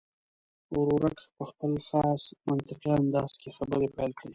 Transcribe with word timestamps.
ورورک 0.77 1.17
په 1.35 1.43
خپل 1.51 1.71
خاص 1.87 2.23
منطقي 2.47 2.91
انداز 2.99 3.31
کې 3.41 3.49
خبرې 3.57 3.87
پیل 3.97 4.11
کړې. 4.19 4.29